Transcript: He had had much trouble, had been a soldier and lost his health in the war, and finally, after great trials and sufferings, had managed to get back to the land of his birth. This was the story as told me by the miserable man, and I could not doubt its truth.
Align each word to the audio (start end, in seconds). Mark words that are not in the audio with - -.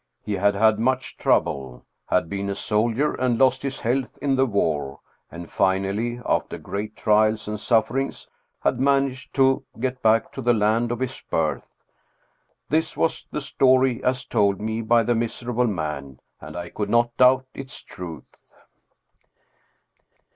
He 0.23 0.33
had 0.33 0.55
had 0.55 0.79
much 0.79 1.15
trouble, 1.17 1.85
had 2.07 2.27
been 2.27 2.49
a 2.49 2.55
soldier 2.55 3.13
and 3.13 3.37
lost 3.37 3.61
his 3.61 3.81
health 3.81 4.17
in 4.19 4.35
the 4.35 4.47
war, 4.47 4.99
and 5.29 5.47
finally, 5.47 6.19
after 6.25 6.57
great 6.57 6.95
trials 6.95 7.47
and 7.47 7.59
sufferings, 7.59 8.27
had 8.61 8.79
managed 8.79 9.35
to 9.35 9.63
get 9.79 10.01
back 10.01 10.31
to 10.31 10.41
the 10.41 10.55
land 10.55 10.91
of 10.91 11.01
his 11.01 11.21
birth. 11.29 11.83
This 12.67 12.97
was 12.97 13.27
the 13.29 13.41
story 13.41 14.03
as 14.03 14.25
told 14.25 14.59
me 14.59 14.81
by 14.81 15.03
the 15.03 15.13
miserable 15.13 15.67
man, 15.67 16.19
and 16.39 16.57
I 16.57 16.69
could 16.69 16.89
not 16.89 17.15
doubt 17.15 17.45
its 17.53 17.83
truth. 17.83 18.55